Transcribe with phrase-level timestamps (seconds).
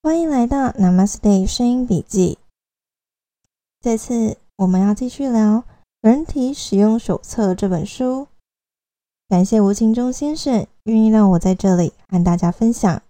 [0.00, 2.38] 欢迎来到 Namaste 声音笔记。
[3.80, 5.56] 这次我们要继续聊
[6.00, 8.28] 《人体使用手册》这本书。
[9.28, 13.02] 感谢吴清忠先生愿意让我在这里和大家分享。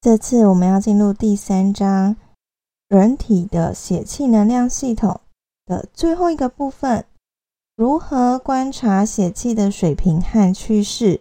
[0.00, 2.14] 这次我们要进入第三章——
[2.88, 5.20] 人体的血气能量系统
[5.66, 7.04] 的最后一个部分：
[7.74, 11.20] 如何观察血气的水平和趋势。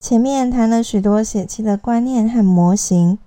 [0.00, 3.18] 前面谈了许多血气的观念和模型。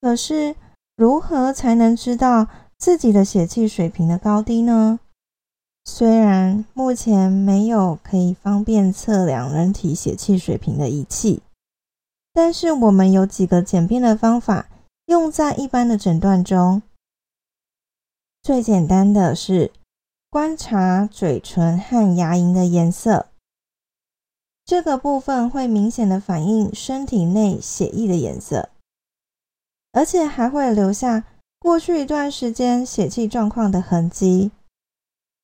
[0.00, 0.54] 可是，
[0.96, 5.00] 如何才能知道自己的血气水平的高低呢？
[5.84, 11.42] 虽然目前没有可以方便测量人体血气水平的仪器，
[12.32, 14.68] 但是我们有几个简便的方法
[15.06, 16.82] 用在一般的诊断中。
[18.42, 19.72] 最简单的是
[20.30, 23.26] 观察嘴唇和牙龈的颜色，
[24.64, 28.68] 这个部分会明显的反映身体内血液的颜色。
[29.98, 31.24] 而且还会留下
[31.58, 34.52] 过去一段时间血气状况的痕迹。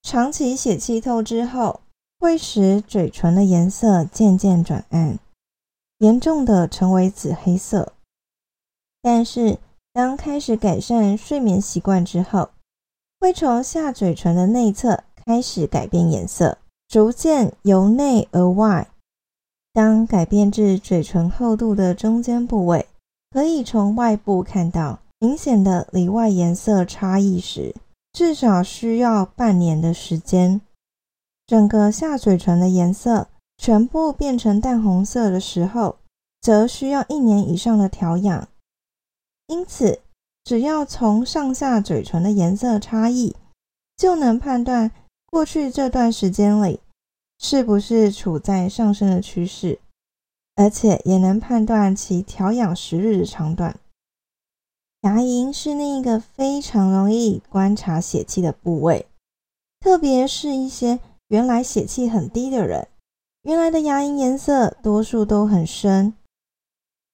[0.00, 1.80] 长期血气透支后，
[2.20, 5.18] 会使嘴唇的颜色渐渐转暗，
[5.98, 7.94] 严重的成为紫黑色。
[9.02, 9.58] 但是，
[9.92, 12.50] 当开始改善睡眠习惯之后，
[13.18, 18.86] 会从下嘴唇的内侧开始改变颜色，逐渐由内而外。
[19.72, 22.86] 当改变至嘴唇厚度的中间部位。
[23.34, 27.74] 可以从外部看到明显的里外颜色差异时，
[28.12, 30.60] 至少需要半年的时间。
[31.44, 33.26] 整个下嘴唇的颜色
[33.58, 35.96] 全部变成淡红色的时候，
[36.40, 38.46] 则需要一年以上的调养。
[39.48, 39.98] 因此，
[40.44, 43.34] 只要从上下嘴唇的颜色差异，
[43.96, 44.92] 就能判断
[45.26, 46.78] 过去这段时间里
[47.40, 49.80] 是不是处在上升的趋势。
[50.56, 53.76] 而且也能判断其调养时日的长短。
[55.00, 59.06] 牙龈是另一个非常容易观察血气的部位，
[59.80, 62.88] 特别是一些原来血气很低的人，
[63.42, 66.14] 原来的牙龈颜色多数都很深。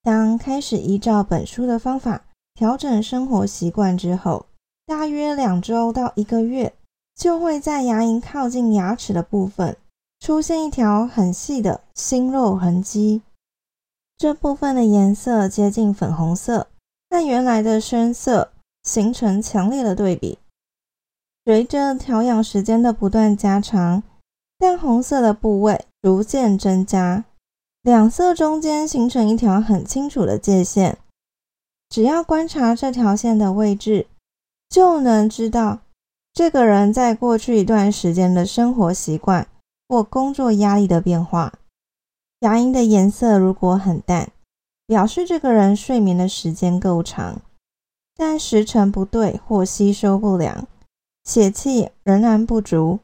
[0.02, 2.24] 当开始依照本书的方法
[2.54, 4.46] 调整生活习惯之后，
[4.86, 6.72] 大约两周到一个月，
[7.16, 9.76] 就会在牙龈靠近牙齿的部分
[10.20, 13.22] 出现一条很细的新肉痕迹。
[14.20, 16.66] 这部分的颜色接近粉红色，
[17.08, 20.38] 但原来的深色形成强烈的对比。
[21.46, 24.02] 随着调养时间的不断加长，
[24.58, 27.24] 淡红色的部位逐渐增加，
[27.80, 30.98] 两色中间形成一条很清楚的界限。
[31.88, 34.06] 只要观察这条线的位置，
[34.68, 35.78] 就能知道
[36.34, 39.48] 这个人在过去一段时间的生活习惯
[39.88, 41.54] 或工作压力的变化。
[42.40, 44.32] 牙龈的颜色如果很淡，
[44.86, 47.42] 表示这个人睡眠的时间够长，
[48.16, 50.66] 但时辰不对或吸收不良，
[51.24, 53.00] 血气仍然不足。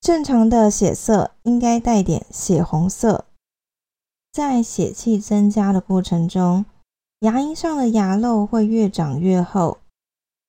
[0.00, 3.24] 正常的血色应该带点血红色。
[4.32, 6.66] 在血气增加的过程中，
[7.20, 9.78] 牙龈上的牙肉会越长越厚，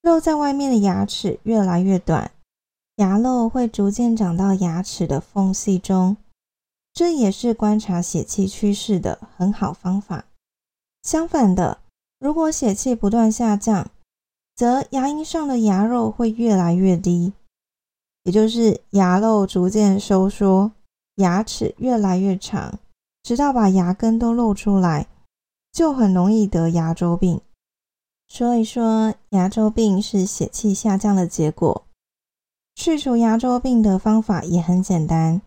[0.01, 2.31] 肉在外面的牙齿越来越短，
[2.95, 6.17] 牙肉会逐渐长到牙齿的缝隙中。
[6.95, 10.23] 这也是观察血气趋势的很好方法。
[11.03, 11.79] 相反的，
[12.19, 13.91] 如果血气不断下降，
[14.55, 17.33] 则牙龈上的牙肉会越来越低，
[18.23, 20.71] 也就是牙肉逐渐收缩，
[21.15, 22.79] 牙齿越来越长，
[23.21, 25.07] 直到把牙根都露出来，
[25.73, 27.41] 就很容易得牙周病。
[28.29, 31.85] 所以说牙周病是血气下降的结果，
[32.73, 35.41] 去除牙周病的方法也很简单。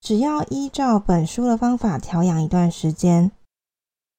[0.00, 3.30] 只要依照本书的方法调养一段时间，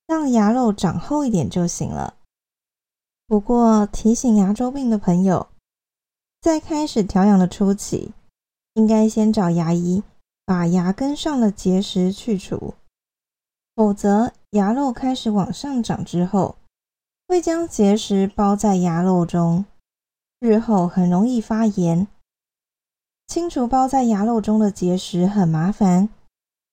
[0.05, 2.13] 让牙肉长厚一点就行了。
[3.27, 5.47] 不过提醒牙周病的朋友，
[6.39, 8.13] 在开始调养的初期，
[8.73, 10.03] 应该先找牙医
[10.45, 12.75] 把牙根上的结石去除，
[13.75, 16.57] 否则牙肉开始往上长之后，
[17.27, 19.65] 会将结石包在牙肉中，
[20.39, 22.07] 日后很容易发炎。
[23.31, 26.09] 清除包在牙肉中的结石很麻烦，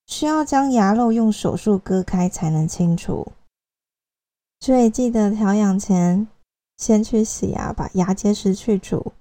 [0.09, 3.29] 需要将牙肉用手术割开才能清除。
[4.59, 6.27] 所以记得调养前
[6.77, 9.13] 先去洗牙，把牙结石去除，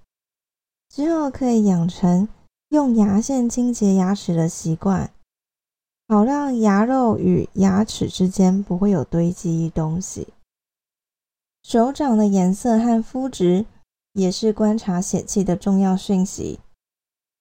[0.89, 2.27] 之后可以养成
[2.69, 5.11] 用牙线清洁牙齿的习惯，
[6.07, 10.29] 好让牙肉与牙齿之间不会有堆积东西。
[11.61, 13.67] 手掌的颜色和肤质
[14.13, 16.59] 也是观察血气的重要讯息。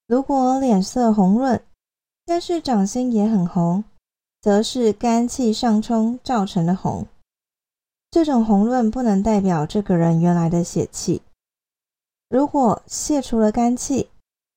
[0.09, 1.61] 如果脸色红润，
[2.25, 3.83] 但是掌心也很红，
[4.41, 7.07] 则是肝气上冲造成的红。
[8.11, 11.23] 这种红润不能代表这个人原来的血气。
[12.29, 14.09] 如果卸除了肝气，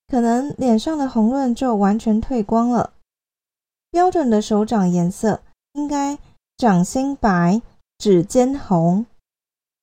[0.08, 2.94] 可能脸上的红润就完全退光了。
[3.92, 5.42] 标准的手掌颜色
[5.74, 6.20] 应该
[6.58, 7.62] 掌心白、
[7.98, 9.06] 指尖红，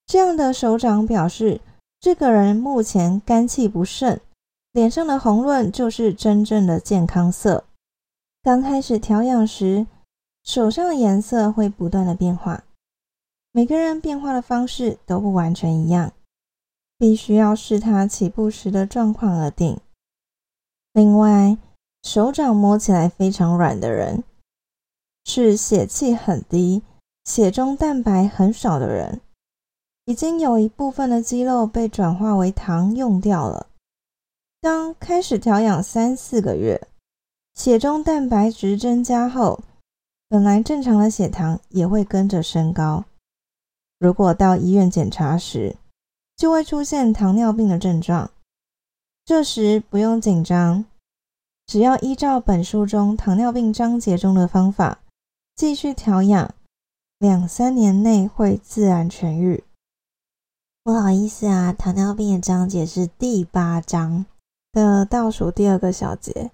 [0.06, 1.60] 这样的手掌表示
[2.00, 4.20] 这个人目前肝气不盛，
[4.76, 7.64] 脸上的红润就是真正的健康色。
[8.42, 9.86] 刚开始调养时，
[10.44, 12.62] 手上的颜色会不断的变化，
[13.52, 16.12] 每个人变化的方式都不完全一样，
[16.98, 19.80] 必须要视他起步时的状况而定。
[20.92, 21.56] 另外，
[22.02, 24.24] 手掌摸起来非常软的人，
[25.24, 26.82] 是血气很低、
[27.24, 29.22] 血中蛋白很少的人，
[30.04, 33.68] 已经有一部分的肌肉被转化为糖用掉了。
[34.66, 36.88] 当开始调养三四个月，
[37.54, 39.62] 血中蛋白质增加后，
[40.28, 43.04] 本来正常的血糖也会跟着升高。
[44.00, 45.76] 如果到医院检查时，
[46.36, 48.32] 就会出现糖尿病的症状。
[49.24, 50.84] 这时不用紧张，
[51.68, 54.98] 只要依照本书中糖尿病章节中的方法
[55.54, 56.52] 继续调养，
[57.20, 59.62] 两三年内会自然痊愈。
[60.82, 64.26] 不好意思啊，糖尿病的章节是第八章
[64.76, 66.50] 的倒数第二个小节。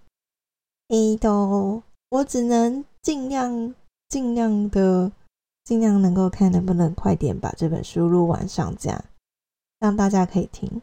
[0.86, 3.74] 一都，我只能尽量
[4.08, 5.10] 尽量的
[5.64, 9.04] 尽量能够看能不能快点把这本书录完上架，
[9.80, 10.80] 让大家可以听。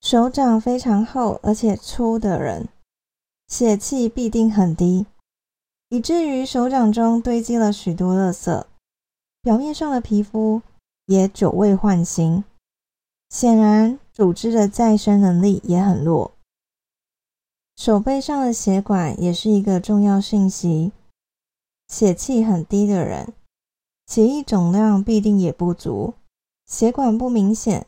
[0.00, 2.68] 手掌非常厚而且粗的人，
[3.48, 5.06] 血气必定很低，
[5.88, 8.64] 以至于手掌中堆积了许多垃圾，
[9.42, 10.62] 表面上的皮肤
[11.06, 12.44] 也久未换新，
[13.28, 16.32] 显然组织的再生能力也很弱。
[17.76, 20.92] 手背上的血管也是一个重要信息，
[21.88, 23.32] 血气很低的人，
[24.06, 26.14] 血液总量必定也不足，
[26.66, 27.86] 血管不明显。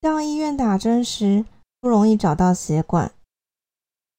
[0.00, 1.44] 到医院打针时，
[1.80, 3.12] 不容易找到血管，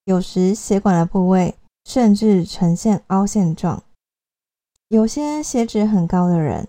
[0.05, 3.83] 有时血管的部位甚至呈现凹陷状。
[4.87, 6.67] 有些血脂很高的人，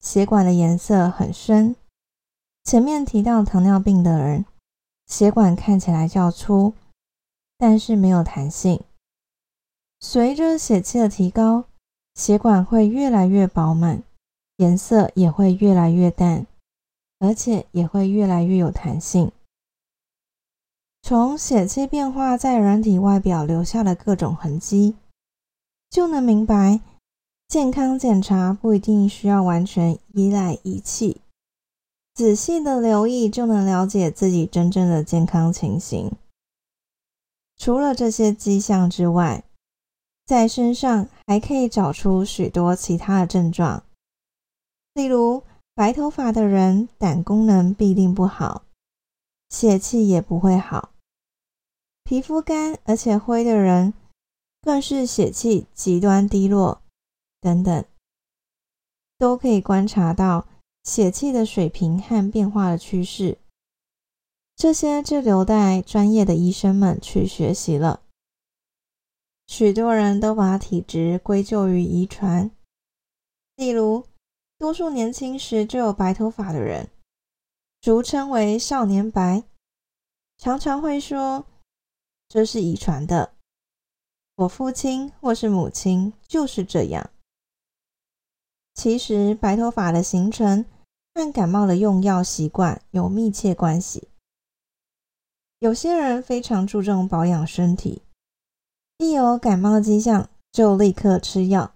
[0.00, 1.74] 血管的颜色很深。
[2.68, 4.44] 前面提到糖尿病的人，
[5.06, 6.74] 血管看起来较粗，
[7.56, 8.82] 但是没有弹性。
[10.00, 11.64] 随着血气的提高，
[12.14, 14.02] 血管会越来越饱满，
[14.58, 16.46] 颜色也会越来越淡。
[17.20, 19.32] 而且也会越来越有弹性。
[21.00, 24.94] 从血气变化在人体外表留下的各种痕迹，
[25.88, 26.80] 就能明白，
[27.48, 31.22] 健康检查不一定需要完全依赖仪器，
[32.18, 36.10] 仔细的留意就能了解自己真正的健康情形。
[37.56, 39.44] 除了这些迹象之外，
[40.26, 43.84] 在身上还可以找出许多其他的症状，
[44.94, 45.44] 例如。
[45.74, 48.64] 白头发的人胆功能必定不好，
[49.48, 50.90] 血气也不会好。
[52.02, 53.94] 皮肤干而且灰的人，
[54.60, 56.82] 更是血气极端低落，
[57.40, 57.84] 等等，
[59.18, 60.48] 都可以观察到
[60.88, 63.36] 血气的水平和变化的趋势。
[64.56, 68.02] 这些就留待专业的医生们去学习了。
[69.46, 72.50] 许多人都把体质归咎于遗传，
[73.56, 74.06] 例如。
[74.60, 76.90] 多数年轻时就有白头发的人，
[77.80, 79.44] 俗称为“少年白”，
[80.36, 81.46] 常常会说
[82.28, 83.34] 这是遗传的。
[84.34, 87.08] 我父亲或是母亲就是这样。
[88.74, 90.64] 其实，白头发的形成
[91.18, 94.06] 和感冒的用药习惯有密切关系。
[95.58, 98.02] 有些人非常注重保养身体，
[98.98, 101.74] 一有感冒迹象就立刻吃药。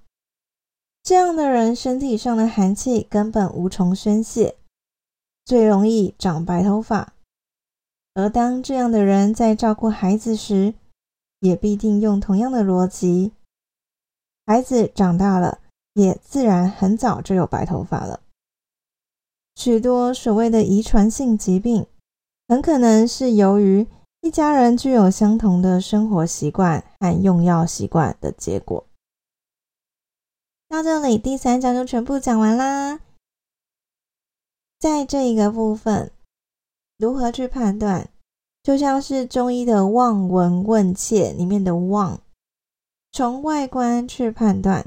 [1.02, 4.54] 这样的人身体上的寒气根本无从宣泄，
[5.44, 7.12] 最容易长白头发。
[8.14, 10.74] 而当这样的人在照顾孩子时，
[11.40, 13.32] 也必定用同样的逻辑。
[14.46, 15.58] 孩子长大了，
[15.94, 18.21] 也自然很早就有白头发了。
[19.64, 21.86] 许多所谓的遗传性疾病，
[22.48, 23.86] 很可能是由于
[24.20, 28.84] 一家人具有相同的生活习惯和用药习惯的结果。
[30.68, 32.98] 到这里，第三章就全部讲完啦。
[34.80, 36.10] 在这一个部分，
[36.98, 38.10] 如何去判断，
[38.64, 42.20] 就像是中医的望闻问切里面的望，
[43.12, 44.84] 从外观去判断。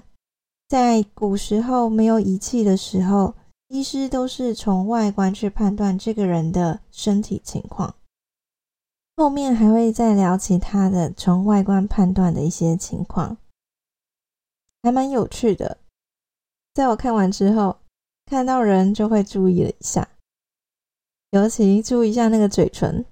[0.68, 3.36] 在古时候没有仪器的时候，
[3.68, 7.96] 医师都是从外观去判断这个人的身体情况。
[9.18, 13.38] 后面还会再聊其他的从外观判断的一些情况。
[14.84, 15.80] 还蛮有趣的，
[16.74, 17.78] 在我看完之后，
[18.26, 20.08] 看到人就会注意了一下，
[21.32, 23.04] 尤其注意一下那个嘴唇，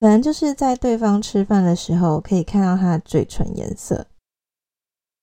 [0.00, 4.08] 可能就是在对方吃饭的时候可以看到他的嘴唇颜色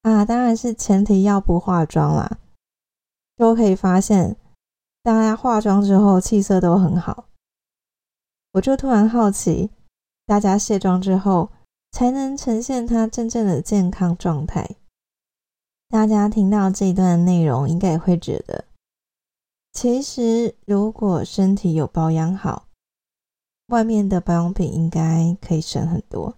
[0.04, 2.40] 啊，当然是前提要不化妆啦，
[3.40, 4.36] 都可以发现
[5.02, 7.30] 大家化妆之后气色都很好。
[8.52, 9.70] 我就突然好奇，
[10.26, 11.50] 大家卸妆之后
[11.94, 14.76] 才能呈现他真正的健康状态。
[15.88, 18.66] 大家听到这一段内容，应该也会觉得，
[19.72, 22.66] 其实如果身体有保养好，
[23.68, 26.36] 外面的保养品应该可以省很多。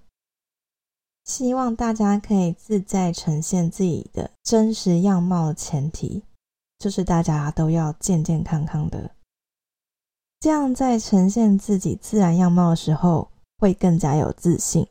[1.25, 6.23] 希望大家可以自在呈现自己的真实样貌的前提，
[6.81, 9.11] 就是大家都要健健康康的。
[10.39, 14.87] 这样在呈现自己自然样貌的时候，会更加有自信。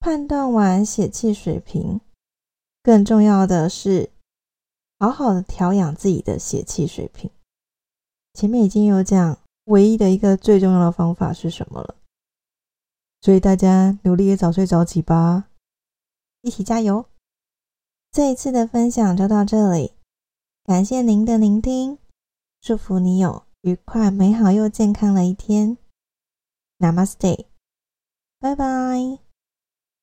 [0.00, 2.00] 判断完血气水平，
[2.82, 4.10] 更重要的是
[4.98, 7.30] 好好的调养自己的血气水平。
[8.34, 11.94] 前面已经有讲，唯一的一个最重要的方法是什么了，
[13.20, 15.48] 所以大家努力早睡早起吧，
[16.42, 17.06] 一起加油！
[18.10, 19.92] 这一次的分享就到这里，
[20.68, 21.96] 感谢您的聆听，
[22.60, 23.44] 祝福你有。
[23.62, 25.78] 愉快、美好又健康的一天
[26.78, 27.46] ，Namaste，
[28.38, 29.27] 拜拜。